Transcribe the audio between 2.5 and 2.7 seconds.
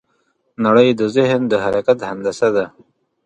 ده.